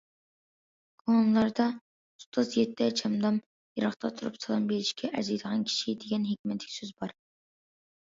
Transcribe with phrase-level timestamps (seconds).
[1.01, 1.65] كونىلاردا‹‹
[2.21, 3.37] ئۇستاز يەتتە چامدام
[3.81, 7.15] يىراقتا تۇرۇپ سالام بېرىشكە ئەرزىيدىغان كىشى›› دېگەن ھېكمەتلىك سۆز بار.